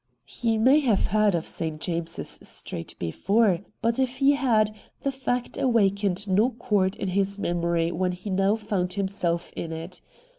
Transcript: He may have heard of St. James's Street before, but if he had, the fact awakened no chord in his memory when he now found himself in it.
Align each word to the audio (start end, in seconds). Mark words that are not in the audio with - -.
He 0.25 0.57
may 0.57 0.79
have 0.79 1.09
heard 1.09 1.35
of 1.35 1.45
St. 1.45 1.79
James's 1.79 2.39
Street 2.41 2.95
before, 2.97 3.59
but 3.83 3.99
if 3.99 4.17
he 4.17 4.31
had, 4.31 4.73
the 5.03 5.11
fact 5.11 5.59
awakened 5.59 6.27
no 6.27 6.49
chord 6.49 6.95
in 6.95 7.09
his 7.09 7.37
memory 7.37 7.91
when 7.91 8.13
he 8.13 8.31
now 8.31 8.55
found 8.55 8.93
himself 8.93 9.53
in 9.55 9.71
it. 9.71 10.01